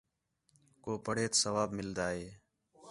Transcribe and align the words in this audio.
کُو 0.83 0.91
پڑھیت 1.05 1.33
ثواب 1.43 1.69
مِلدا 1.77 2.07
ہِے 2.15 2.25